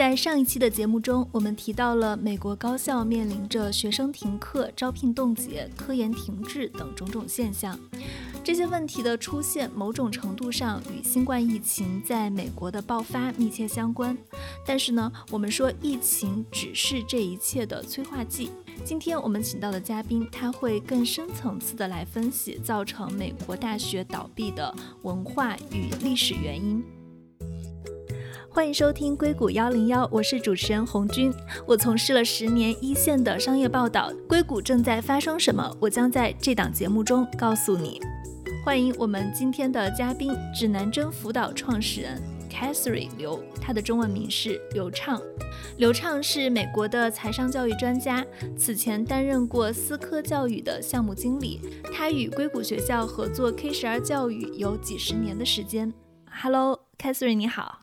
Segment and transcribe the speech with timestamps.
[0.00, 7.78] 在上一期的节目中，我们提到了美国高校面临着学生停课、招聘冻结、科研停滞等种种现象。
[8.42, 14.16] 这些问题的出现，某种程度上与新冠疫情在美国的爆发密切相关。
[14.66, 18.50] 但是呢，我们说疫情只是这一切的催化剂。
[18.82, 26.82] 今天我们请到的嘉宾，他会更深层次的来分析造成美国大学倒闭的文化与历史原因。
[28.52, 31.32] 欢迎收听硅谷幺零幺，我是主持人红军。
[31.68, 38.00] 我从事了十年一线的商业报道，硅谷正在发生什么，我将在这档节目中告诉你。
[38.64, 45.22] 欢迎我们今天的嘉宾，指南针辅导创始人 Catherine 刘，他的中文名是刘畅。
[45.76, 48.26] 刘畅是美国的财商教育专家，
[48.58, 51.60] 此前担任过思科教育的项目经理。
[51.94, 55.94] 他与硅谷学校合作 K 十二教育有几十年的时间。
[56.28, 57.79] Hello，Catherine，你好。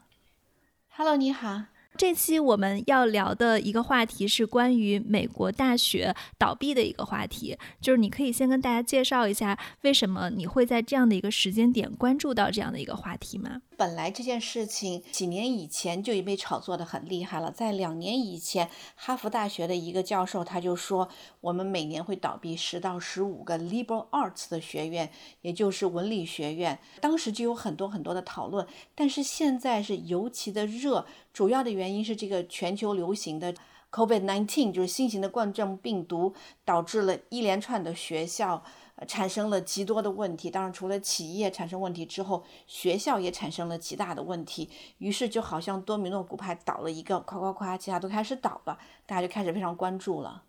[0.99, 1.65] Hello，你好。
[1.95, 13.61] 这期我们要聊的一个话题是关于美国大学倒闭的一个话题，就是你可以先跟大家介绍一下，为什么你会在这样的一个时间点关注到这样的一个话题吗？
[13.77, 21.07] 本来这件事情几年以前就已被炒作的很厉害了，在两年以前，哈佛大学的一个教授他就说，
[21.41, 25.11] 我们每年会倒闭十到十五个 liberal arts 的学院，
[25.41, 26.79] 也就是文理学院。
[26.99, 33.53] 当时就有很多很多的讨论，但是现在是尤其的热，主要的原因是这个全球流行的
[33.91, 36.33] COVID-19，就是新型的冠状病毒，
[36.65, 38.63] 导致了一连串的学校。
[39.05, 44.69] 产生了极多的问题，当然除了企业产生问题之后，学校也产生了极大的问题。
[44.97, 50.43] 于是就好像多米诺骨牌倒了一个，夸夸夸，其他都开始倒了，大家就开始非常关注了。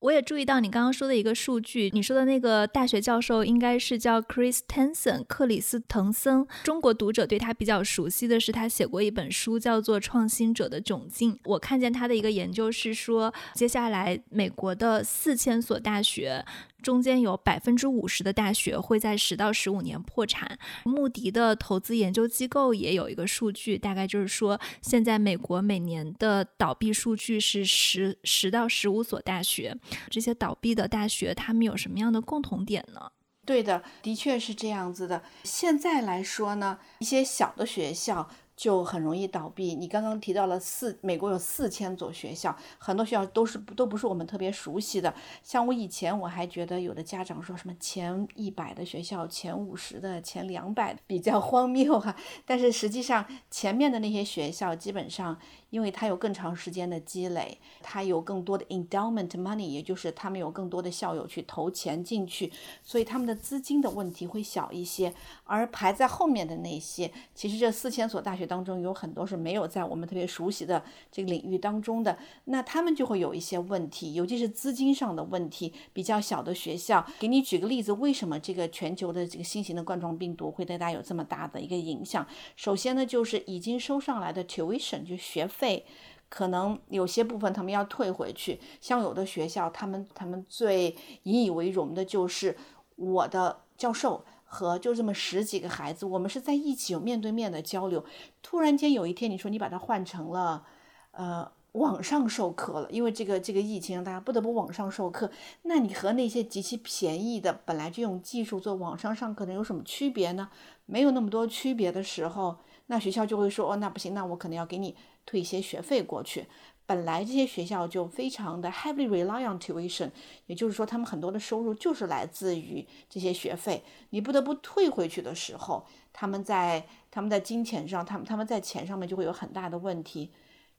[0.00, 6.46] 我也注意到你刚刚说的一个数据，你说的那个大学教授应该是叫 Chris Tenson 克里斯滕森。
[6.62, 11.32] 中国读者对他比较熟悉的是，他写过一本书叫做《创新者的窘境》。
[11.44, 16.44] 我看见他的一个研究是说，接下来美国的四千所大学。
[16.84, 20.58] 中间有百分之五十的大学会在十到十五年破产。
[20.84, 29.74] 穆迪的投资研究机构也有一个数据，大概就是说，现在美国每年的倒闭数据是十十到十五所大学。
[30.10, 33.10] 这些倒闭的大学，他们有什么样的共同点呢？
[33.46, 35.22] 对的，的确是这样子的。
[35.42, 38.28] 现在来说呢，一些小的学校。
[38.56, 39.74] 就很容易倒闭。
[39.74, 45.12] 你刚刚提到了四，美国有四千所学校，很多学校都是都不是我们特别熟悉的。
[45.42, 52.14] 像我以前我还觉得有的家长说什么前一百的学校、前五十的、前两百比较 荒谬哈。
[52.44, 55.38] 但是实际上前面的那些学校基本上。
[55.74, 62.52] 因为它有更长时间的积累，它有更多的 endowment money，也就是他们有更多的校友去投钱进去，
[62.84, 65.12] 所以他们的资金的问题会小一些。
[65.42, 70.80] 而排在后面的那些，其实这四千所大学当中有很多是没有在我们特别熟悉的
[71.10, 75.72] 这个领域当中的，那他们就会有一些问题，尤其是资金上的问题。
[75.92, 82.24] 比较小的学校，给你举个例子，为什么这个全球的这个新型的冠状病毒会对大家有这么大的一个影响？
[82.54, 85.63] 首先呢，就是已经收上来的 tuition 就学费。
[85.64, 85.86] 费
[86.28, 92.56] 可能有些部分他们要退回去，像有的学校，他们他们最引以为荣的就是
[92.96, 98.04] 我的教授和就这么十几个孩子，我们是在一起有面对面的交流。
[98.42, 100.66] 突然间有一天，你说你把它换成了
[101.12, 105.30] 呃网上授课了，因为这个这个疫情让大家不得不网上授课，
[105.62, 110.50] 那你和那些极其便宜的本来就用技术做网上上课的有什么区别呢？
[110.86, 114.94] 没有那么多区别的时候，那学校就会说哦，那不行，那我可能要给你。
[115.26, 116.46] 退一些学费过去，
[116.84, 120.10] 本来这些学校就非常的 heavily rely on tuition，
[120.44, 123.82] 也就是说他们很多的收入就是来自于这些学费。
[124.10, 130.30] 你不得不退回去的时候，他们在他们在金钱上，他们他们在钱上面就会有很大的问题。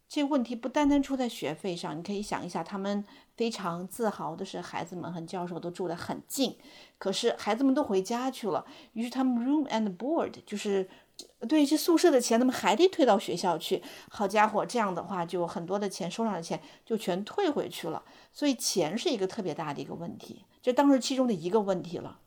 [0.07, 3.03] 这问题不单单出在学费上，你可以想一下，他们
[3.35, 6.57] 非常自豪的是孩子们和教授都住得很近，
[6.97, 10.89] 可是孩子们都回家去了，于是他们 room and board 就是。
[11.47, 13.81] 对，这宿舍的钱，他们还得退到学校去。
[14.09, 18.03] 好家伙，这样的话，就很多的钱收上的钱就全退回去了。
[18.33, 22.19] 所以钱是一个特别大的一个问题，这当时其中的一个问题了。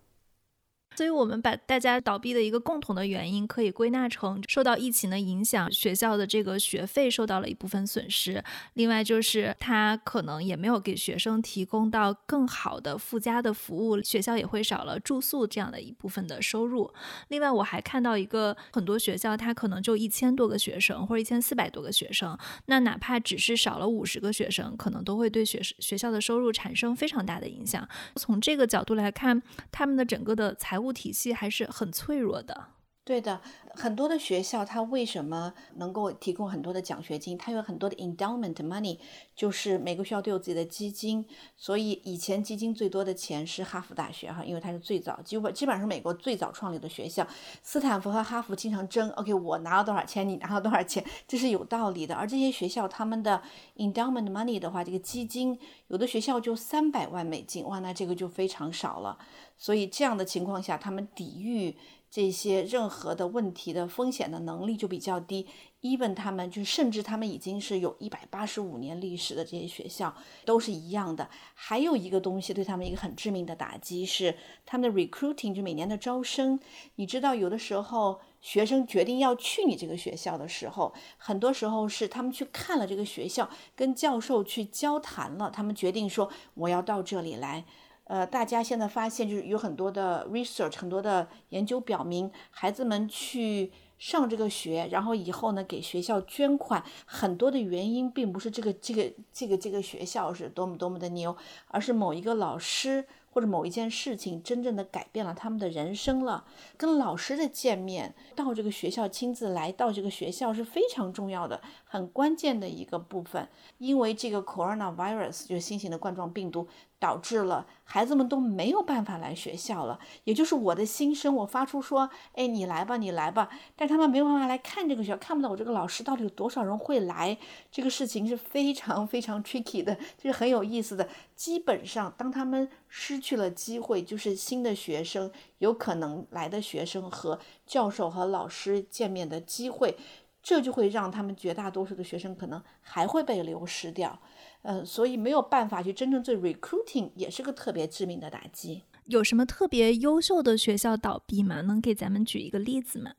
[0.98, 8.42] 所以，我们把大家倒闭的一个共同的原因，可以归纳成受到疫情的影响，学校的这个学费受到了一部分损失。
[8.74, 16.92] 另外，就是他可能也没有给学生提供到更好的附加的服务，学校也会少了住宿这样的一部分的收入。
[17.28, 22.36] 另外，我还看到一个很多学校，它可能就一千多个学生或者一千四百多个学生，
[22.66, 27.88] 那哪怕只是少了五十个学生，可能都会对学学校的收入产生非常大的影响。
[28.16, 29.40] 从这个角度来看，
[29.70, 30.87] 他们的整个的财务。
[30.92, 32.77] 体系还是很脆弱的。
[33.08, 33.40] 对的，
[33.70, 37.38] 很多的学校它为什么能够提供很多的奖学金？
[37.38, 38.98] 它有很多的 endowment money，
[39.34, 41.24] 就是每个学校都有自己的基金。
[41.56, 47.26] 所以以前基金最多的钱是哈佛大学哈，因为它是最早，基本基本上是美国最早创立的学校。
[47.62, 52.14] 斯坦福和哈佛经常争，OK，我拿了多少钱，你拿了多少钱，这是有道理的。
[52.14, 53.42] 而这些学校他们的
[53.78, 59.16] endowment money 的话，这个基金有的学校就三百万美金，哇，那这个就非常少了。
[59.56, 61.74] 所以这样的情况下，他们抵御。
[62.10, 65.46] 这些任何的问题的风险的能力就比较低
[65.82, 70.14] ，even 他们就甚至他们已经是有一百八十五年历史的这些学校
[70.44, 71.28] 都是一样的。
[71.54, 74.34] 还有一个东西对他们一个很致命的打击是
[74.64, 76.58] 他们的 recruiting，就每年的招生。
[76.94, 87.66] 你知道，有的时候学生决定要去你这个学校的时候，很多时候是他们去看了这个学校，跟教授去交谈了，他们决定说我要到这里来。
[88.08, 101.36] 呃，大家现在发现就是有很多的 research，很多的研究表明，孩子们去上这个学，然后以后呢给学校捐款，很多的原因并不是这个这个这个这个学校是多么多么的牛，
[101.68, 103.06] 而是某一个老师。
[103.30, 106.44] 或者某一件事情真正的改变了他们的人生了，
[106.76, 113.46] 跟老师的见面，到这个学校亲自来到这个学校是非常重要的，很关键的一个部分。
[113.76, 116.66] 因为这个 coronavirus 就是新型的冠状病毒，
[116.98, 119.98] 导致了孩子们都没有办法来学校了。
[120.24, 123.48] 也就是我的心声，我发出说，哎，你来吧，你来吧。
[123.74, 127.38] 但他们没有办法来看这个学校，看不到我这个老师到底有多少人会来。
[127.72, 131.08] 这个事情是非常非常 tricky 的，这是很有意思的。
[131.34, 139.96] 基本上，当他们失去了机会，就是新的学生有可能来的学生和教授和老师见面的机会，
[140.42, 144.18] 这就会让他们绝大多数的学生可能还会被流失掉。
[144.62, 148.82] 嗯，所以没有办法去真正做 recruiting，也是个特别致命的打击。
[149.04, 151.60] 有什么特别优秀的学校倒闭吗？
[151.62, 153.12] 能给咱们举一个例子吗？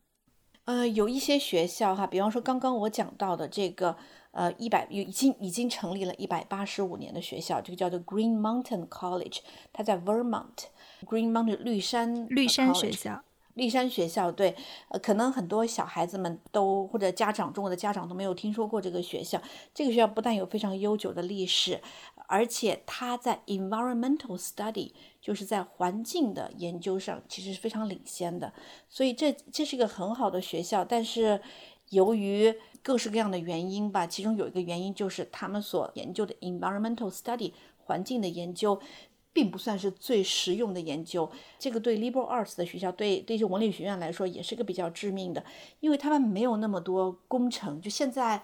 [0.65, 3.95] 呃，有一些学校哈，比方说刚刚我讲到的这个。
[4.31, 9.39] 呃，一百有已经已经成立了一百八十五年的学校，这个叫做 Green Mountain College，
[9.73, 13.23] 它在 Vermont，Green Mountain 绿山绿山学校，
[13.59, 14.55] 立山学校对，
[14.87, 19.39] 呃，可能很多小孩子们都或者家长中国的家长都没有听说过这个学校。
[19.75, 21.79] 这个学校不但有非常悠久的历史，
[22.27, 28.51] 而且它在 environmental study，就是在环境的研究上其实是非常领先的。
[28.87, 31.39] 所以这这是一个很好的学校，但是
[31.89, 38.79] 由于各式各样的原因吧，其中有一个原因就是他们所研究的 environmental study 环境的研究，
[39.39, 41.29] 并不算是最实用的研究。
[41.57, 45.41] 这个对 liberal arts 的学校，对对一些文理学院来说，也是个比较致命的，
[45.79, 47.79] 因为他们没有那么多工程。
[47.79, 48.43] 就现在，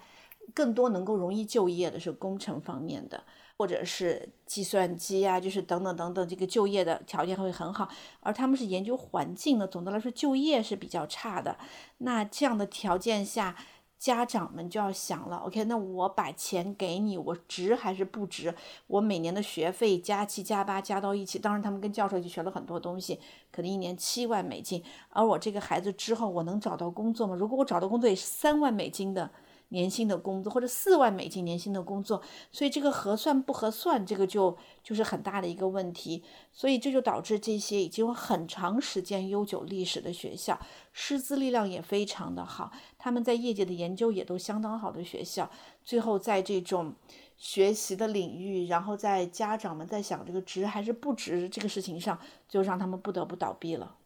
[0.54, 3.22] 更多能够容易就业的是工程方面的，
[3.58, 7.86] 或者是计算机啊，就是等等等等，这个就业的条件会很好。
[8.20, 11.58] 而他们是研究环境的，总的来说就业是比较差的。
[11.98, 13.54] 那这样的条件下，
[13.98, 18.54] 家长们就要想了，OK，那我把钱给你，我值还是不值？
[18.86, 23.18] 我每年的学费加七加八加到一起，当然他们跟教授就学了很多东西，
[23.50, 24.82] 可能一年七万美金。
[25.08, 27.34] 而我这个孩子之后我能找到工作吗？
[27.34, 29.30] 如果我找到工作也是三万美金的。
[29.68, 32.22] 年薪的工作或者四万美金年薪的工作，
[32.52, 36.22] 所以这个合算不合算，这个就就是很大的一个问题。
[36.52, 40.58] 所以这就导致这些已经有很长时间悠久历史的学校，
[40.92, 45.50] 师资力量也非常的好，他们在业界的研究也都相当好的学校，
[45.84, 46.94] 最后在这种
[47.36, 52.18] 学习的领域，然后在家长们在想这个值还是不值这个事情上，
[52.48, 53.96] 就让他们不得不倒闭了。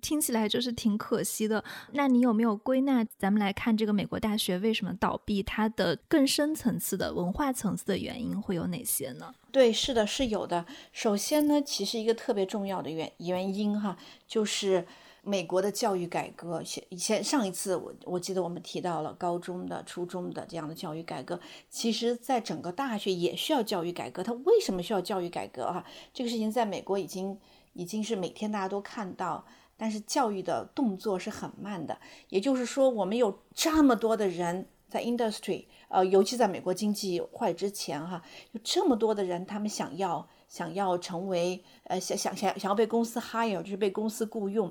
[0.00, 1.62] 听起来就是挺可惜的。
[1.92, 3.04] 那你有没有归纳？
[3.18, 9.34] 咱们来看这个美国大学为什么倒闭，它的更深层次的文化层次的原因会有哪些呢？
[9.52, 10.64] 对，是的，是有的。
[10.92, 14.86] 首先呢，其实一个特别重要的原原因哈，就是
[15.22, 16.62] 美国的教育改革。
[16.88, 24.22] 以前上一次我我记得我们提到了高中的、初中的这样的教育改革，其实在整个大学也需要教育改革。
[24.22, 25.66] 它为什么需要教育改革？
[25.66, 27.36] 哈，这个事情在美国已经
[27.72, 29.44] 已经是每天大家都看到。
[29.82, 38.22] 但是教育的动作是很慢的，也就是说，我们有这么多的人在 industry，呃，尤其在美国经济坏之前，哈，
[38.52, 44.70] 有这么多的人，他们想要想要成为，呃，想想想想要被公司 hire，就是被公司雇佣，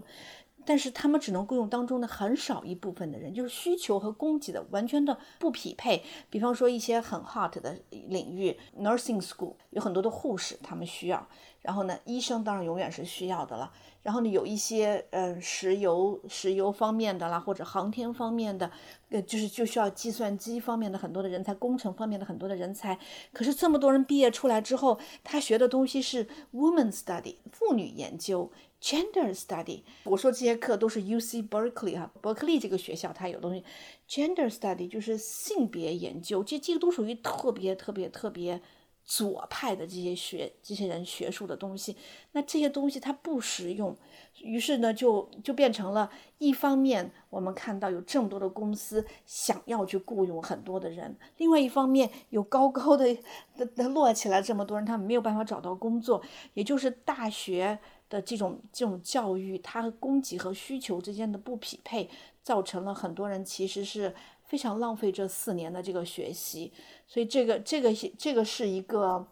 [0.66, 6.04] 但是他们只能雇佣当中的很少一部分的人，就是需求和供给的完全的不匹配。
[6.30, 11.28] 比方说一些很 hot 的领域，nursing school 有很多的护士，他们需要，
[11.62, 13.72] 然后呢，医生当然永远是需要的了。
[14.02, 18.72] 然后呢，有一些嗯石油石油方面的啦，或者航天方面的
[19.10, 22.98] 呃，就是就需要计算机方面的很多的人才，工程方面的很多的人才。
[23.34, 28.50] 可是这么多人毕业出来之后，他学的东西是 woman study 妇女研究
[28.82, 29.84] ，gender study。
[30.04, 33.64] 我说这些课都是 U C Berkeley 哈，伯克利这个学校它有东西
[34.08, 38.62] ，gender study 就是性别研究，这这个都属于特别特别特别。
[39.06, 41.98] 左派的这些学这些人学术的东西，
[42.34, 43.98] 那这些东西它不实用，
[44.44, 53.18] 于是呢就就变成了一方面，我们看到有这么多的公司想要去雇佣很多的人，另外一方面有高高的
[53.58, 56.22] 的的摞起来这么多人，他们没有办法找到工作，
[56.54, 57.80] 也就是大学
[58.10, 62.10] 的这种这种教育，它和供给和需求之间的不匹配，
[62.42, 64.14] 造成了很多人其实是。
[64.50, 66.74] 非常浪费这四年的这个学习，
[67.06, 69.24] 所以这个这个这个是一个，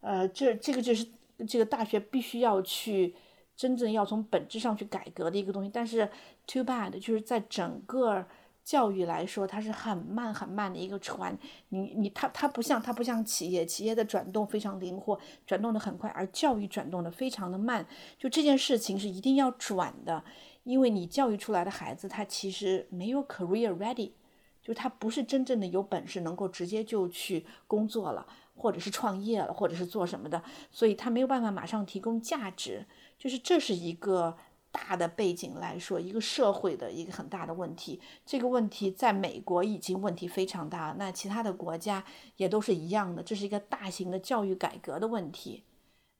[0.00, 1.06] 呃，这这个就是
[1.46, 3.14] 这个大学必须要去
[3.56, 5.70] 真正要从本质上去改革的一个东西。
[5.72, 6.10] 但是
[6.48, 8.26] too bad，就是在整个
[8.64, 11.36] 教育来说，它是很慢很慢的一个船。
[11.68, 17.86] 你你它它不像它不像企业，企业的转动非常灵活，转动的很快，而教育转动的非常的慢。
[18.18, 20.24] 就这件事情是一定要转的，
[20.62, 24.12] 因为你教育出来的孩子，他其实没有 career ready。
[24.62, 30.42] 就他不是真正的有本事，能够直接就去工作了，或者是创业了，或者是做什么的，
[30.72, 32.86] 所以他没有办法马上提供价值。
[33.18, 34.34] 就是这是一个
[34.74, 38.00] 大的背景来说，一个社会的一个很大的问题。
[38.26, 42.04] 这个问题在美国已经问题非常大，那其他的国家
[42.36, 43.22] 也都是一样的。
[43.22, 45.62] 这是一个大型的教育改革的问题。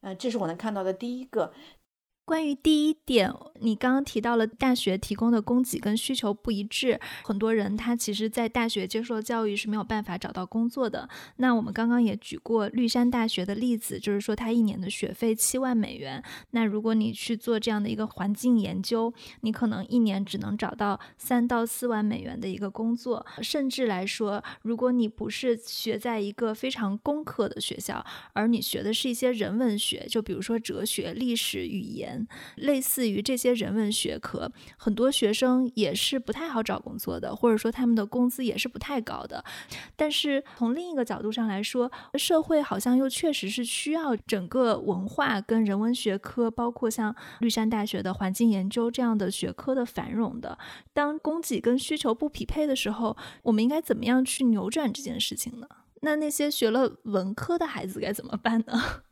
[0.02, 1.52] 嗯，这是我能看到的第一个。
[2.24, 11.06] 关于第一点，你刚刚提到了大学提供的供给跟需求不一致，很多人他其实，在大学接受教育是没有办法找到工作的。
[11.36, 19.12] 那我们刚刚也举过绿山大学的例子，就是说他一年的学费七万美元，那如果你去做这样的一个环境研究，
[19.42, 23.24] 你可能一年只能找到三到四万美元的一个工作。
[23.42, 28.02] 甚至来说，如果你不是学在一个非常工科的学校，
[28.32, 32.13] 而你学的是一些人文学，就比如说哲学、历史、语言。
[32.56, 39.44] 类似于这些人文学科，很多学生也是不太好找工作的，或者说他们的工资也是不太高的。
[39.96, 50.58] 但是从另一个角度上来说，社会好像又确实是需要整个文化跟人文学科，包括像绿山大学的环境研究这样的学科的繁荣的。
[50.92, 55.68] 当供给跟需求不匹配的时候，我们应该怎么样去扭转这件事情呢？
[56.02, 59.03] 那那些学了文科的孩子该怎么办呢？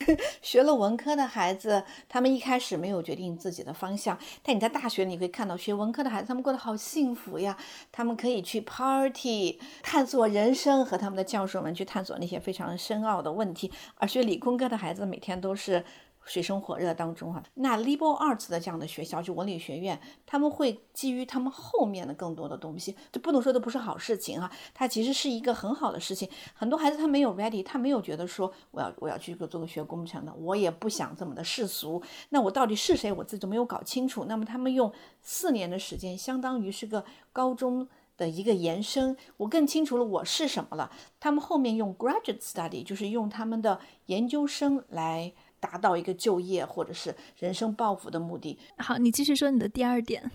[0.40, 7.56] 学了文科的孩子，他们一开始没有决定自己的方向，但你在大学你会看到，学文科的孩子他们过得好幸福呀，
[7.90, 15.84] 他们可以去 party，探索人生，和他们的教授们去探索那些非常深奥的问题，而学理工科的孩子每天都是。
[16.28, 26.28] 水深火热当中哈，那 liberal arts 的这样的学校，就文理学院，他们会基于他们后面的更多的东西，这不能说的不是好事情哈，它其实是一个很好的事情。
[26.54, 32.02] 很多孩子他没有 ready，他没有觉得说我要我要去做个学工程的，我也不想这么的世俗。
[32.28, 34.26] 那我到底是谁，我自己都没有搞清楚。
[34.26, 34.92] 那么他们用
[35.22, 40.90] 四年的时间，相当于是个高中的一个延伸，我更清楚了我是什么了。
[41.18, 45.32] 他们后面用 graduate study，就是用他们的研究生来。
[45.60, 48.58] 达到一个就业或者是人生抱负的目的。
[48.78, 50.30] 好，你继续说你的第二点。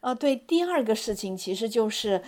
[0.00, 2.22] 呃，对，第二个事情其实就是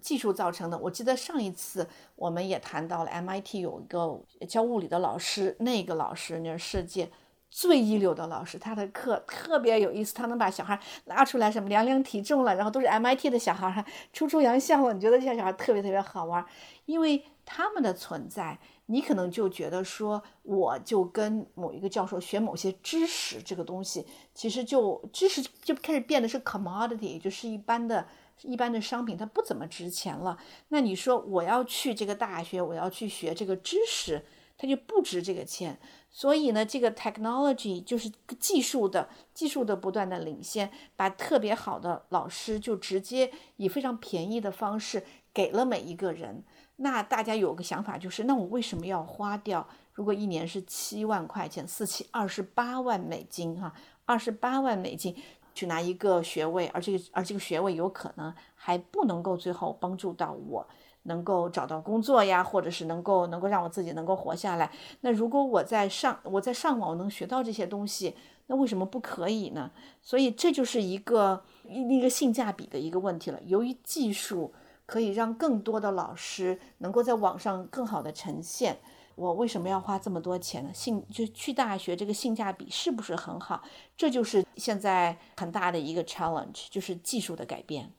[0.00, 0.76] 技术造成的。
[0.76, 7.08] 我记得上一次我们也谈到了 MIT 有一个教物理的老师，那个老师那是世界
[7.50, 14.92] 最一流的老师，他的课特别有意思，他能把小孩拉出来什么量量体重了，然后都是 MIT 的小孩，出出洋相了。
[14.92, 16.44] 你觉得这些小孩特别特别好玩，
[16.84, 18.58] 因为他们的存在。
[18.88, 28.06] 你可能就觉得说，我就跟某一个教授学某些知识，这个东西其实就知识就开始变得是 commodity，就是一般的、
[28.42, 30.38] 一般的商品，它不怎么值钱了。
[30.68, 34.24] 那你说我要去这个大学，我要去学这个知识，
[34.56, 35.80] 它就不值这个钱。
[36.10, 46.42] 所以呢，这个 technology 就是技术的技术的不断的领先，把特别好的老师就直接以非常便宜的方式给了每一个人。
[46.76, 49.66] 那大家有个想法，就是那我为什么要花掉？
[49.92, 55.16] 如果一年是七万块钱，四七二十八万美金，哈，二十八万美金
[55.54, 60.66] 去拿一个学位，而这个而这个学位有可能还不能够最后帮助到我
[61.06, 64.70] 能够找到工作呀，或者是能够能够让我自己能够活下来。
[65.00, 68.14] 那如果我在上我在上网能学到这些东西，
[68.46, 69.70] 那为什么不可以呢？
[70.00, 73.40] 所以这就是一个一个性价比的一个问题了。
[73.46, 74.52] 由于技术。
[74.88, 78.78] 可以让更多的老师能够在网上更好的呈现。
[79.16, 80.72] 我为什么要花这么多钱呢？
[80.72, 83.60] 性就去大学，这个性价比是不是很好？
[83.96, 87.90] 这就是现在很大的一个 challenge，就是技术的改变。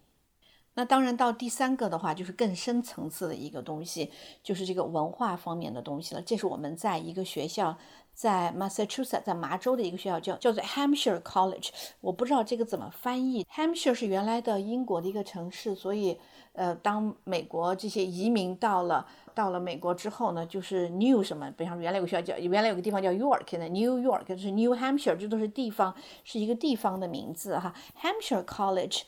[0.78, 4.12] 那当然，到第三个的话，就是更深层次的一个东西，
[4.44, 6.22] 就是这个文化方面的东西了。
[6.22, 7.76] 这是我们在一个学校，
[8.14, 11.70] 在 Massachusetts，在麻州的一个学校，叫叫做 Hampshire College。
[12.00, 13.44] 我不知道这个怎么翻译。
[13.46, 16.16] Hampshire 是原来的英国的一个城市，所以，
[16.54, 27.74] 呃，当美国这些移民到了到了美国之后呢，就是 New 什么，比方说原来有个学校叫，原来有个地方叫 York 的 New York，就是 New Hampshire，这都是地方，是一个地方的名字哈。
[28.00, 29.02] Hampshire College。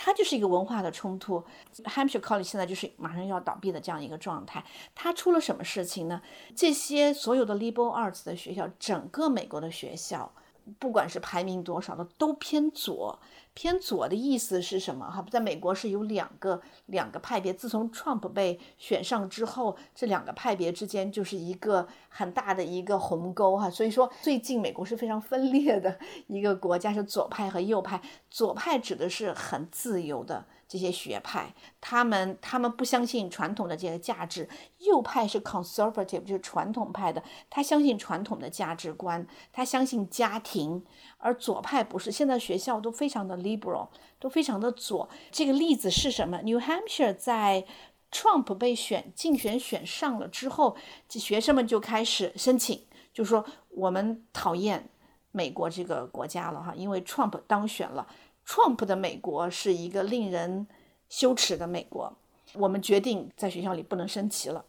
[0.00, 1.44] 它就是一个文化的冲突。
[1.84, 4.64] Hampshire College 现在就是马上要倒闭的这样一个状态。
[4.94, 6.22] 它出了什么事情呢？
[6.54, 10.32] 这些所有的 liberal arts 的学校，整个美国的学校。
[10.78, 13.18] 不管是排名多少的，都偏左。
[13.54, 15.10] 偏左的意思是什么？
[15.10, 17.52] 哈，在美国是有两个两个派别。
[17.52, 23.68] 自从 Trump 被选上之后，这两个派别之间就是一个很大的一个鸿沟哈。
[23.68, 25.98] 所以说，最近美国是非常分裂的
[26.28, 28.00] 一个国家，是左派和右派。
[28.30, 30.44] 左派指的是很自由的。
[30.68, 34.46] 这些学派，他们他们不相信传统的这个价值。
[34.78, 40.84] 右派是 conservative，就是传统派的，他相信传统的价值观，他相信家庭。
[41.16, 43.88] 而左派不是，现在学校都非常的 liberal，
[44.20, 45.08] 都非常的左。
[45.32, 47.64] 这个例子是什么？New Hampshire 在
[48.12, 50.76] Trump 被选竞选选上了之后，
[51.08, 54.90] 这学生们就开始申请，就说我们讨厌
[55.32, 58.06] 美国这个国家了哈，因为 Trump 当选了。
[58.48, 60.66] Trump 的美国是一个令人
[61.10, 62.16] 羞耻的美国。
[62.54, 64.64] 我们决定在学校里不能升旗了，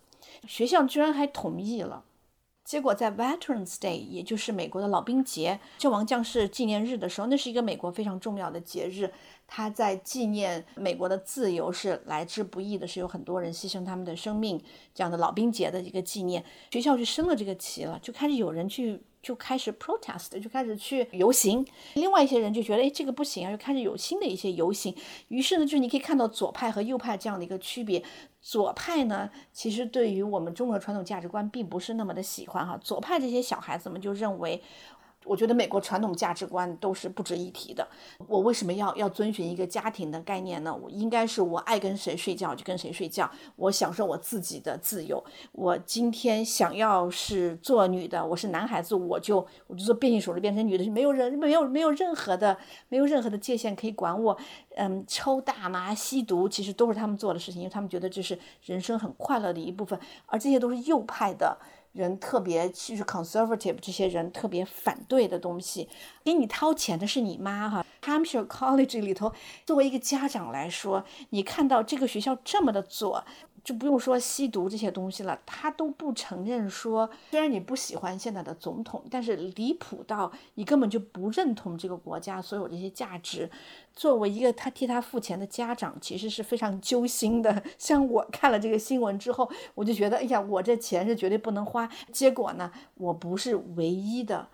[0.45, 2.03] 学校居然还同意了。
[2.65, 9.11] 结果在 Veterans Day，也就是美国的老兵节、阵亡将士纪念日的时候，那是一个美国非常重要的节日。
[9.49, 14.61] 他在纪念美国的自由是来之不易的，是有很多人牺牲他们的生命
[14.93, 16.41] 这样的老兵节的一个纪念。
[16.71, 19.01] 学校就升了这个旗了，就开始有人去。
[19.21, 21.65] 就开始 protest，就开始去游行。
[21.95, 24.95] 另外一些人就觉得，哎，这个不行啊，就开始有新的一些游行。
[25.27, 28.01] 于是呢，就是你可以看到左派和右派这样的一个区别。
[28.41, 32.79] 左派呢，其实对于我们中国传统价值观并不是那么的喜欢哈。
[32.81, 34.63] 左派这些小孩子们就认为。
[35.29, 37.87] 我觉得美国传统价值观都是不值一提的。
[38.27, 40.75] 我为什么要要遵循一个家庭的概念呢？
[40.75, 45.23] 我应该是我爱跟谁睡觉就跟谁睡觉，我享受我自己的自由。
[45.51, 54.35] 我今天想要是做女的，我是男孩子，我就我就做变性手术变成女的，没有人没有没有任何的没有任何的界限可以管我。
[54.77, 61.57] 嗯，抽大麻、吸毒，其实都是他们做的事情，因为他们觉得这是人生很快乐的一部分，而这些都是右派的。
[61.91, 65.89] 人特别就是 conservative，这些人特别反对的东西，
[66.23, 67.85] 给你掏钱的是你妈哈。
[68.01, 69.33] Hampshire College 里头，
[69.65, 73.25] 作为一个家长来说，你看到这个学校这么的左。
[73.69, 83.47] 就不用说吸毒这些东西了，他都不承认说，虽然你不喜欢现在的总统，但是离谱到你根本就不认同这个国家所有这些价值。
[83.93, 87.61] 作为一个他替他付钱的家长，其实是非常揪心的。
[87.77, 91.87] 像我看了这个新闻之后，我就觉得，哎呀，我这钱是绝对不能花。
[92.11, 94.47] 结果呢，我不是唯一的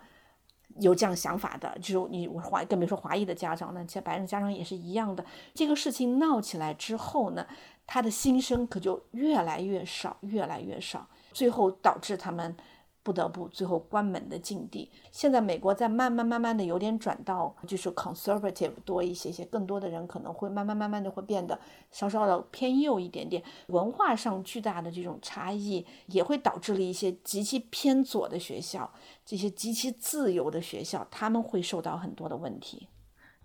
[0.80, 5.24] 有这样想法的，就是你我华更别说华裔的家长那其实白人家长也是一样的。
[5.54, 7.46] 这个事情闹起来之后呢？
[7.86, 12.56] 他的心声可就越来越少，越来越少，最后导致他们
[13.02, 14.90] 不得不最后关门的境地。
[15.12, 21.56] 现在美国在慢慢慢慢的有点转到就是 conservative 多一些些，更多的人可能会慢慢慢慢的会变得
[21.92, 23.40] 稍稍的偏右一点点。
[23.68, 28.92] 文化上巨大的这种差异，也会导致了一些极其偏左的学校，
[29.24, 32.88] 这些极其自由的学校，他们会受到很多的问题。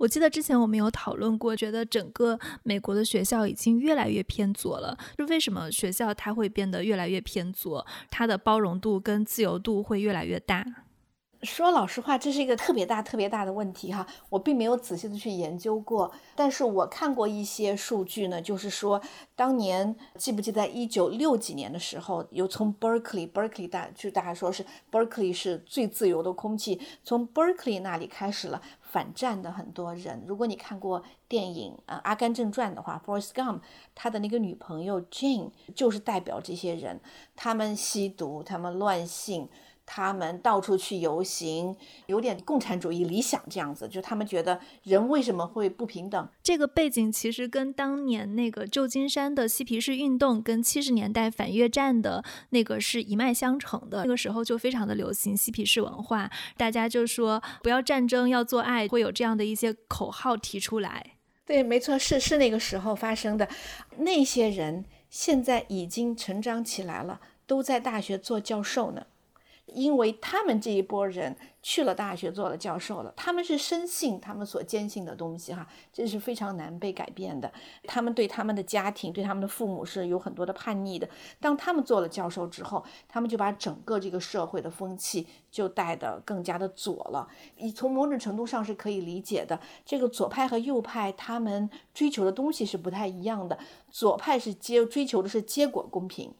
[0.01, 4.97] 我记得之前我们有讨论过，觉得整个美国的学校已经越来越偏左了。
[5.15, 7.85] 就为什么学校它会变得越来越偏左？
[8.09, 10.65] 它的包容度跟自由度会越来越大？
[11.43, 14.05] 说老实话，这是一个特别大、特别大的问题哈。
[14.29, 19.01] 我并没有仔细的去研究过，但是我看过一些数据呢，就是说，
[19.35, 30.23] 当年记不记得一九六几年的时候，有从 Berkeley，Berkeley 大就大家说是 Berkeley 是最自由的空气，从 Berkeley 那里开始了反战的很多人。
[30.27, 33.61] 如果你看过电影啊《阿甘正传》的话，Forrest Gump
[33.95, 37.01] 他的那个女朋友 Jane 就是代表这些人，
[37.35, 39.49] 他们吸毒，他们乱性。
[39.93, 41.75] 他们到处去游行，
[42.05, 46.29] 有点共产主义理想这样子，就他们觉得人为什么会不平等？
[46.41, 54.03] 这个背景其实跟当年那个旧金山的嬉皮士运动，跟七十年代反越战的那个是一脉相承的。
[54.03, 61.17] 那个时候就非常的流行嬉皮士文化，大家就说不要战争，要做爱，会有这样的一些口号提出来。
[61.45, 63.49] 对，没错，是是那个时候发生的。
[63.97, 69.07] 那些人现在已经成长起来了，都在大学做教授呢。
[69.73, 77.51] 因为他们这一波人去了大学做了教授了，他们是深信他们所坚信的东西哈，这是非常难被改变的。
[77.83, 81.07] 他们对他们的家庭、对他们的父母是有很多的叛逆的。
[81.39, 87.27] 当他们做了教授之后，他们就把整个这个社会的风气就带得更加的左了。
[87.57, 89.59] 你从某种程度上是可以理解的。
[89.85, 93.57] 这个左派和右派他们追求的东西是不太一样的。
[93.89, 96.33] 左派是接追求的是结果公平。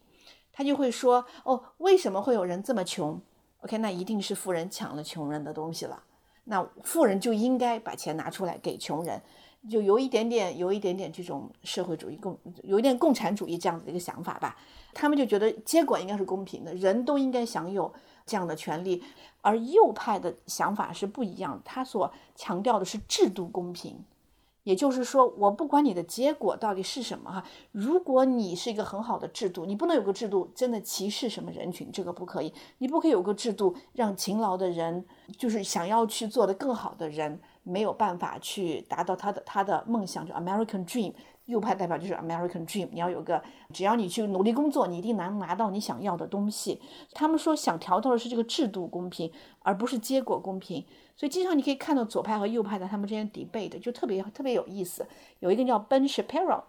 [0.54, 3.22] 他就会说：“哦，为什么会有人这么穷
[3.62, 6.04] ？OK，那一定是富人抢了穷人的东西了。
[6.44, 9.22] 那富人就应该把钱拿出来给穷人，
[9.70, 14.58] 就有一点点，有一点点这种社会主义共，有一点共产主义这样子的一个想法吧。
[14.94, 17.94] 他们就觉得结果应该是公平的，人都应该享有
[18.26, 19.04] 这样的权利。
[19.42, 24.04] 而右派的想法是不一样，他所强调的是制度公平。”
[24.63, 32.54] 也就是说，我不管你的结果到底是什么哈，如果你是一个很好的制度，你不能有个制度真的歧视什么人群，这个不可以。
[32.78, 35.06] 你不可以有个制度让勤劳的人，
[35.38, 41.13] 就是想要去做的更好的人，没有办法去达到他的他的梦想，就 American Dream。
[41.45, 43.43] 右派代表就是 American Dream，你要有个，
[43.74, 46.80] 只要你去努力工作，你一定能拿到你想要的东西。
[47.12, 50.86] 他们说想调到的是这个制度公平，而不是结果公平。
[51.17, 55.06] 所以经常你可以看到左派和右派的他们之间 debate 就特别特别有意思。
[55.39, 56.62] 有一个叫 Ben Shapiro，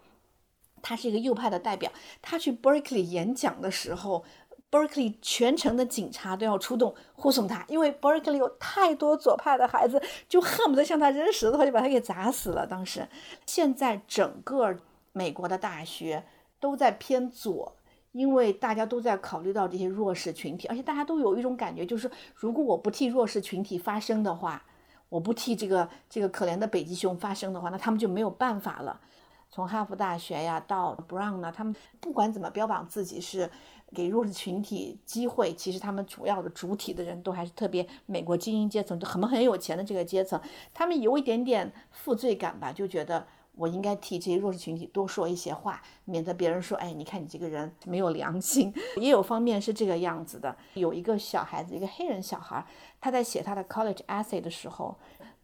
[0.81, 4.25] 他是一个右派的代表，他去 Berkeley 演讲的时候
[4.73, 12.67] ，Berkeley 全城的警察都要出动护送他，因为 Berkeley 有太多左派的孩子，就恨不得向他扔石头，就把他给砸死了。
[12.67, 13.07] 当时，
[13.47, 14.77] 现在整个
[15.13, 16.25] 美国的大学
[16.59, 17.77] 都在偏左。
[18.13, 24.63] 因为大家都在考虑到这些弱势群体，而且大家都有一种感觉，就是如果我不替弱势群体发声的话，
[25.09, 29.01] 我不替这个这个可怜的北极熊发声的话，那他们就没有办法了。
[29.49, 33.51] 从哈佛大学呀到 Brown 呢，他们不管怎么标榜自己是
[33.95, 40.41] 给弱势群体机会，其实他们主要的主体的人都还是特别美国精英阶层，都很很有钱的这个阶层，
[40.73, 43.27] 他们有一点点负罪感吧，就觉得。
[43.55, 48.73] 我应该替这些弱势群体多说一些话，免得别人说，哎，你看你这个人没有良心。
[48.97, 50.57] 也有方面是这个样子的。
[50.73, 52.67] 有一个小孩子，一个黑人小孩，
[52.99, 54.97] 他在写他的 college essay 的时候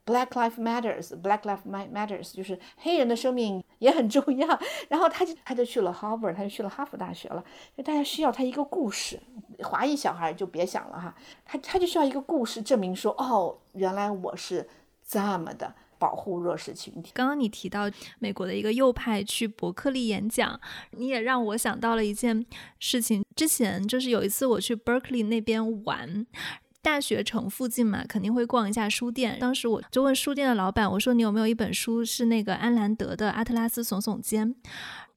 [0.09, 4.61] ，Black life matters，Black life matters，就是黑人的生命也很重要。
[4.89, 7.45] 然后他就他就去了 Harvard，他就去了哈佛大学了。
[7.77, 9.21] 就大家需要他一个故事，
[9.61, 14.67] 华裔小孩就别想了哈，他他就需要一个故事证明说，哦，原来我是
[15.07, 15.75] 这么的。
[16.01, 17.11] 保护弱势群体。
[17.13, 17.91] 刚刚你提到
[18.21, 20.61] 美国的一个右派去伯克利演讲，
[20.93, 22.47] 你也让我想到了一件
[22.79, 23.25] 事情。
[23.35, 26.25] 之前就是有一次我去 Berkeley 那边玩，
[26.91, 29.37] 大学城附近嘛，肯定会逛一下书店。
[29.39, 34.55] 当时我就问书店的老板，我说你有没有一本书是那个安兰德的《阿特拉斯耸耸肩》？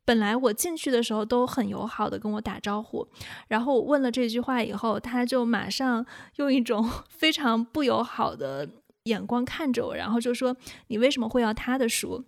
[0.03, 3.07] 本来我进去的时候都很友好的跟我打招呼，
[3.47, 6.05] 然后我问了这句话以后，他就马上
[6.35, 8.67] 用一种 非常不友好的。
[9.05, 10.55] 眼光看着我，然后就说
[10.89, 12.23] ：“你为什么会要他的书？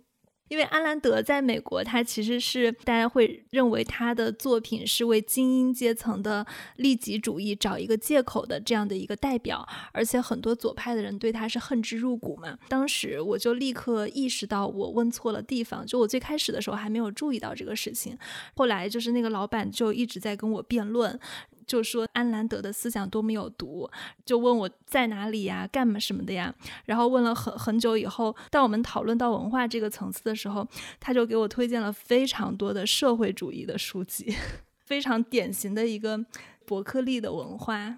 [0.48, 12.58] 因为阿兰德在美国，他其实是大家会认为他的作品是为精英阶层的利己主义找一个借口的这样的一个代表，而且很多左派的人对他是恨之入骨嘛。
[12.68, 18.16] 当时我就立刻意识到我问错了地方，就我最开始的时候还没有注意到这个事情，
[18.54, 21.18] 后来就是那个老板就一直在跟我辩论。”
[21.66, 23.90] 就说安兰德的思想多么有毒，
[24.24, 26.54] 就问我在哪里呀，干嘛什么的呀。
[26.84, 30.66] 然后问了很很久以后，当我们讨论到文化这个层次的时候，
[31.00, 34.34] 他就给我推荐了非常多的社会主义的书籍，
[34.84, 36.24] 非常典型的一个
[36.64, 37.96] 伯克利的文化。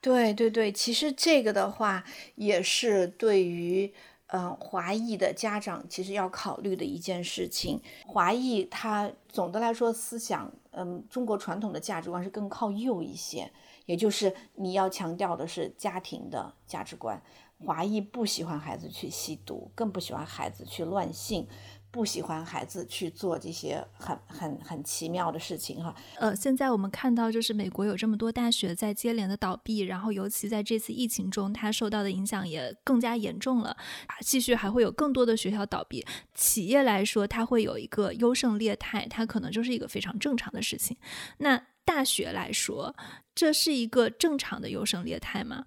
[0.00, 2.04] 对对对，其实这个的话
[2.36, 3.92] 也是对于。
[4.32, 13.50] 嗯，华裔的家长其实要考虑的一件事情，华裔他总的来说思想，嗯，中国传统的价值观是更靠右一些，
[13.86, 17.20] 也就是你要强调的是家庭的价值观。
[17.62, 21.46] 华裔不喜欢孩子去吸毒，更不喜欢孩子去乱性。
[21.90, 25.94] 不喜欢孩子去做这些很很很奇妙的事情哈。
[26.18, 33.76] 呃，现在我们看到就是美国有这么多大学在接连的倒闭，然后尤其在这次疫情中，它受到的影响也更加严重了。
[34.20, 36.06] 继续还会有更多的学校倒闭。
[36.34, 40.96] 企业来说，它会有一个优胜劣汰，它可能就是一个非常正常的事情。
[41.38, 42.94] 那大学来说，
[43.34, 45.64] 这是一个正常的优胜劣汰吗？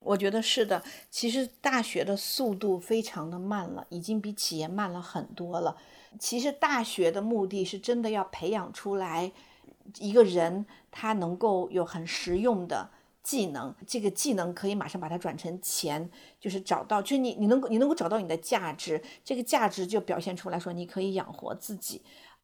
[0.00, 5.76] 我觉得是的，其实大学的速度非常的慢了，已经比企业慢了很多了。
[6.18, 9.30] 其实大学的目的是真的要培养出来
[9.98, 12.90] 一个人，他能够有很实用的
[13.22, 16.10] 技能，这个技能可以马上把它转成钱，
[16.40, 22.02] 就是找到，就是你你能够你能够找到你的价值，这个价值就表现出来说你可以养活自己。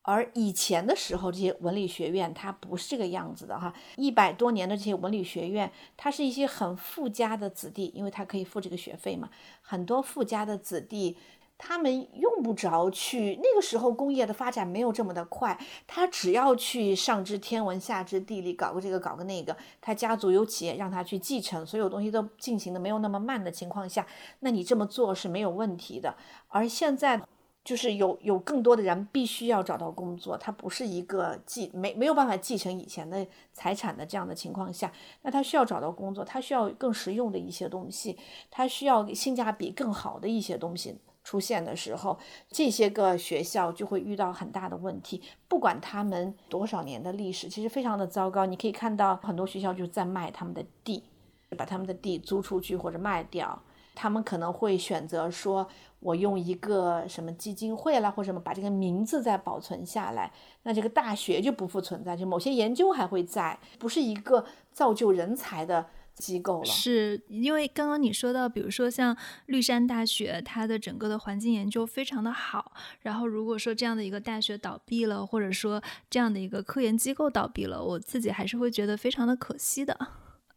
[0.09, 3.75] 而以前的时候，这些文理学院它不是这个样子的哈。
[3.97, 9.29] 一百多年的这些文理学院，它是一些很富家的子弟，因为他可以付这个学费嘛。
[9.62, 11.16] 很多富家的子弟，
[11.59, 13.40] 他们用不着去。
[13.42, 24.07] 那个时候工业的发展没有这么的快，他只要去上知天文下知地理，搞个这个搞个那个，他家族有企业让他去继承，所有东西都进行的没有那么慢的情况下，
[24.38, 26.16] 那你这么做是没有问题的。
[26.47, 27.21] 而现在。
[27.67, 38.17] 就是有有更多的人必须要找到工作，他不是一个继没没有办法继承以前的财产的这样的情况下，那他需要找到工作，他需要更实用的一些东西，
[38.53, 42.17] 他需要性价比更好的一些东西出现的时候，
[42.53, 45.21] 这些个学校就会遇到很大的问题。
[45.49, 48.47] 不管他们多少年的历史，其实非常的糟糕。
[48.47, 51.03] 你可以看到很多学校就在卖他们的地，
[51.57, 53.61] 把他们的地租出去或者卖掉，
[53.97, 55.67] 他们可能会选择说。
[56.01, 60.31] 我用一个什么基金会啦，或者什么把这个名字再保存下来，
[60.63, 66.65] 那这个大学就不复存在，就某些研究还会在，不是一个造就人才的机构了。
[66.67, 79.99] 是因为刚刚你说到，比如说像绿山大学，它的整个的环境研究非常的好，然后如果说这样的一个大学倒闭了，或者说这样的一个科研机构倒闭了，我自己还是会觉得非常的可惜的。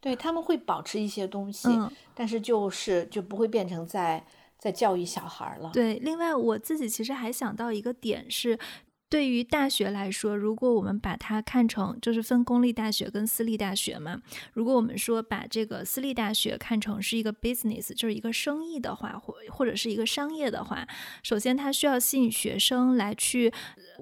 [0.01, 1.69] 对他们会保持一些东西，
[2.13, 4.23] 但是就是就不会变成在。
[4.61, 5.71] 在教育小孩了。
[5.71, 8.59] 对，另外我自己其实还想到一个点是，
[9.09, 14.21] 对于大学来说，如果我们把它看成就是分公立大学跟私立大学嘛，
[14.53, 20.87] 如果我们说把这个私立大学看成是一个 business，就是一个生意的话，或或者是一个商业的话，
[21.23, 23.51] 首先它需要吸引学生来去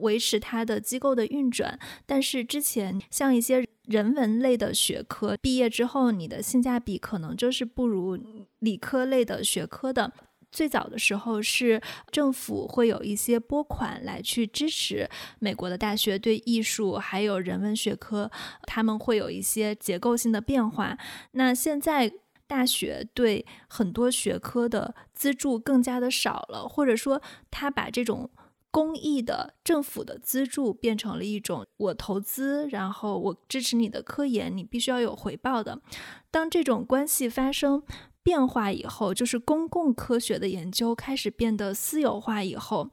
[0.02, 3.66] 维持它的机构的运转，但是之前像一些。
[3.88, 8.20] 人文类的学科毕业之后，你的性价比可能就是不如
[8.60, 10.12] 理科类的学科的。
[10.52, 11.82] 最早的时候是
[12.12, 18.32] 政府会有一些拨款来去支持美国的大学对艺术还有人文学科，
[18.64, 20.98] 他们会有一些结构性的变化。
[21.32, 22.12] 那现在
[22.48, 28.30] 大学对很多学科的资助更加的少了，或者说他把这种。
[28.70, 35.82] 公益的政府的资助变成了一种我投资，然后我支持你的科研，你必须要有回报的。
[36.30, 37.82] 当这种关系发生
[38.28, 42.90] 变化以后，就是公共科学的研究开始变得私有化以后，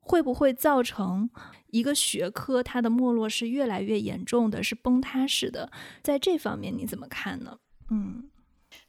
[0.00, 1.30] 会不会造成
[1.68, 5.72] 一个学科它的没落是越来越严重的，是崩塌式的？
[6.02, 7.56] 在这方面你怎么看呢？
[7.88, 8.28] 嗯。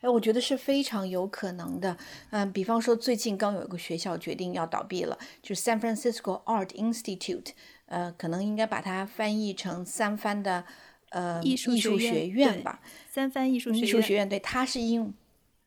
[0.02, 1.98] 哎，我觉得是非常有可能的。
[2.32, 7.52] 嗯，比方说最近刚有一个学校决定要倒闭了，就是 San Francisco Art Institute，
[7.86, 10.66] 呃，可能应该把它翻译成三藩的
[11.10, 12.82] 呃艺术学院吧。
[13.10, 15.14] 三藩艺术艺术学院，对，它是因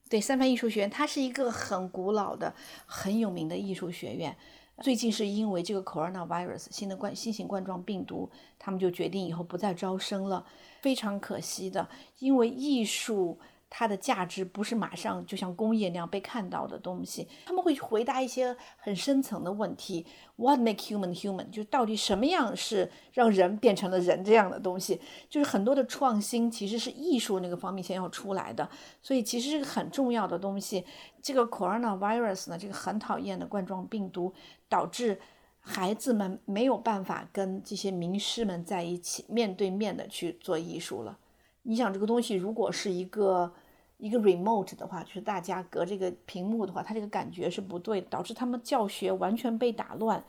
[0.09, 2.55] 对三藩艺术学院，它是一个很古老的、
[2.87, 4.37] 很有名的艺术学院。
[4.83, 10.45] 最近是因为这个 coronavirus 新的冠新型冠状病毒，他们就决定以后不再招生了，
[10.81, 11.89] 非常可惜的，
[12.19, 13.39] 因为艺术。
[13.77, 20.07] 它的价值不是马上就像工业那样被看到的东西，他们会回答一些很深层的问题。
[20.37, 21.51] What make human human？
[21.51, 25.01] 就到底什么样是让人变成了人这样的东西？
[25.29, 28.71] 就是很多的创新其实是艺术那个方面先要出来的，
[29.03, 30.85] 所以其实是个很重要的东西。
[31.21, 34.33] 这个 coronavirus 呢，这个很讨厌的冠状病毒，
[34.69, 35.21] 导致
[35.59, 41.19] 孩子们没有办法跟这些名师们在一起面对面的去做艺术了。
[41.63, 43.53] 你想这个东西如果是一个。
[43.99, 50.23] 一个 remote 的话，就是大家隔这个屏幕的话，它这个感觉是不对的，导致他们教学完全被打乱，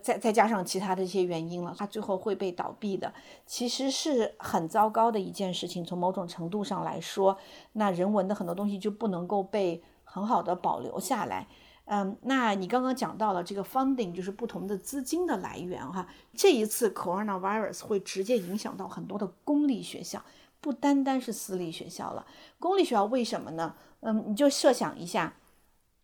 [0.00, 3.12] 再再加上其他的一些原因了，它最后会被倒闭的，
[3.46, 5.84] 其实是很糟糕的一件事情。
[5.84, 7.36] 从某种程度上来说，
[7.74, 11.46] 那人文的很多东西就不能够被很好的保留下来。
[11.84, 16.06] 嗯，那你刚刚讲到了这个 funding，就是不同的资金的来源哈。
[16.34, 20.22] 这一次 coronavirus 会直接影响到很多的公立学校。
[20.60, 22.26] 不单单是私立学校了，
[22.58, 23.74] 公立学校为什么呢？
[24.00, 25.34] 嗯，你就设想一下，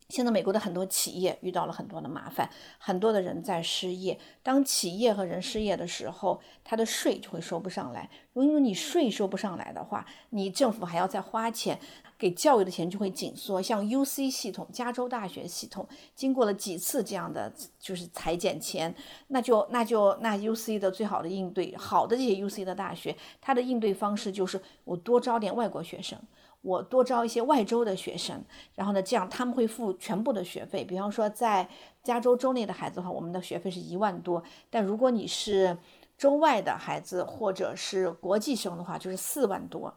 [0.09, 4.19] 现在美国的很多企业遇到了很多的麻烦，很多的人在失业。
[4.43, 8.09] 当企业和人失业的时候，他的税就会收不上来。
[8.33, 11.81] 如果你税收不上来的话，你政府还要再花钱。
[12.19, 18.95] 给教育的钱就会紧缩，像 U C 系统、加州大学系统，经过了几次这样的就是裁减钱，
[19.29, 26.19] 那就那就那 U C 的最好的应对，好的这些 U C 的大学，它的应对方式就是我多招点外国学生，
[26.63, 28.43] 我多招一些外州的学生，
[28.75, 30.83] 然后呢，这样他们会付全部的学费。
[30.83, 31.69] 比方说在
[32.03, 35.77] 加州州内的孩子的话，我们的学费是一万多，但如果你是
[36.17, 39.93] 州外的孩子或者是国际生的话，就是四万多。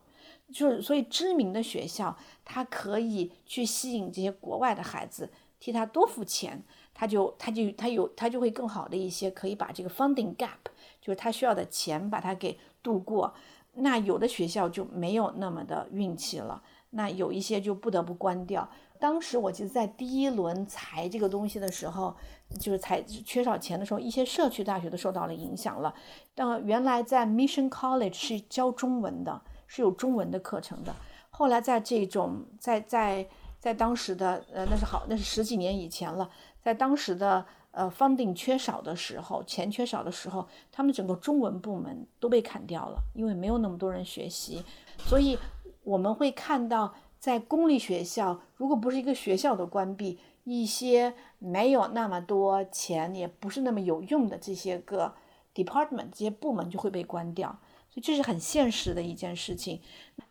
[0.51, 6.63] 就是，所以知名的学校，它可以去吸引这些国外的孩子，替他多付钱。
[6.91, 10.57] 他就他就他有他就会更好的一些可以把这个 funding gap，
[10.99, 13.33] 就是他需要的钱把它给度过。
[13.75, 18.69] 那有的学校就没有那么的运气了，那有一些就不得不关掉。
[18.99, 22.13] 当时我记得在第一轮裁这个东西的时候，
[22.59, 25.95] 就是裁缺少钱的时候，一些社区大学都受到了影响了。
[26.35, 30.93] 但原来在 Mission College 是教中文的，是有中文的课程的。
[31.29, 33.25] 后来在这种在在
[33.60, 36.29] 在当时的呃那是好那是十几年以前了，
[36.62, 44.63] 在当时的呃 funding 缺少的时候，钱缺少的时候，他们整个中文部门都被砍掉了，因为没有那么多人学习，
[45.05, 45.38] 所以
[45.84, 46.93] 我们会看到。
[47.19, 55.13] 在公立学校，如果不是一个学校的关闭，一些没有那么多钱，也不是那么有用的这些个
[55.53, 57.60] department，这些部门就会被关掉。
[57.89, 59.82] 所以这是很现实的一件事情。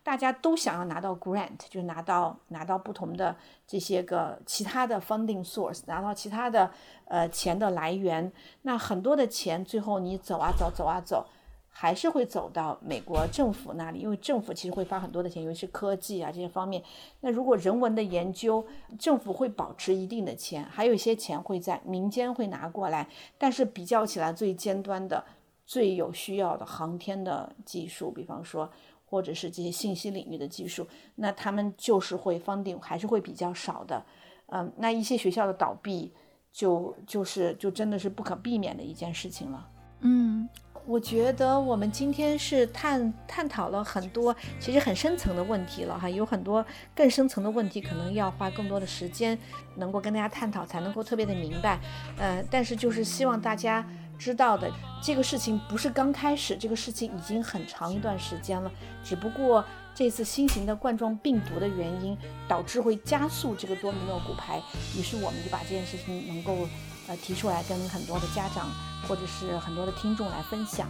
[0.02, 6.70] 大家都想要拿到 grant，就拿到拿到不同的这些个其他的 funding source，拿到其他的
[7.06, 8.32] 呃钱的来源。
[8.62, 11.26] 那很多的钱最后你走啊走，走啊走。
[11.70, 16.82] 还是会走到美国政府那里，因为政府其实会发很多的钱，尤其是科技啊这些方面。
[17.20, 18.66] 那如果人文的研究，
[18.98, 23.08] 政府会保持一定的钱，还有一些钱会在民间会拿过来。
[23.36, 25.24] 但是比较起来，最尖端的、
[25.68, 28.70] 最有需要的航天的技术，比方说，
[29.04, 34.02] 或者是这些信息领域的技术，那他们就是会 funding 还是会比较少的。
[34.46, 36.10] 嗯，那一些学校的倒闭，
[36.50, 39.68] 就就是就真的是不可避免的一件事情了。
[40.00, 40.48] 嗯。
[40.86, 49.38] 我觉得我们今天是探探讨了很多其实很深层的问题了哈，有很多更深层的问题，可能要花更多的时间
[49.76, 51.78] 能够跟大家探讨，才能够特别的明白。
[52.16, 53.86] 呃，但是就是希望大家
[54.18, 54.70] 知道的，
[55.02, 58.70] 这个事情不是刚开始，这个事情已经很长一段时间了，
[59.04, 64.60] 只不过这次新型的冠状病毒的原因导致会加速这个多米诺骨牌，
[64.98, 66.68] 于是我们就把这件事情能够。
[67.10, 68.68] 呃，提出来跟很多的家长
[69.08, 70.86] 或者是很多的听众来分享。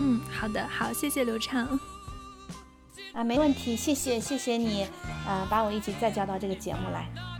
[0.00, 1.78] 嗯，好的，好，谢谢刘畅。
[3.12, 4.82] 啊，没问题，谢谢，谢谢你，
[5.24, 7.35] 啊，把我一起再叫到这个节目来。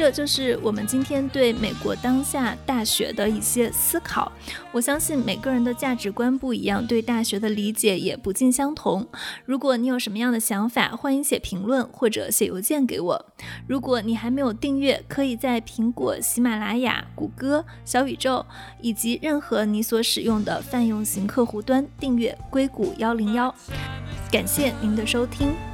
[0.00, 4.32] 这就是我们今天对美国当下大学的一些思考。
[4.72, 9.06] 我相信每个人的价值观不一样，对大学的理解也不尽相同。
[9.44, 13.26] 如果你有什么样的想法，欢迎写评论或者写邮件给我。
[13.66, 18.46] 如果你还没有订阅，可以在苹果、喜马拉雅、谷歌、小宇宙
[18.80, 23.54] 以及任何你所使用的泛用型客户端订阅硅谷幺零幺。
[24.32, 25.69] 感谢您的收听。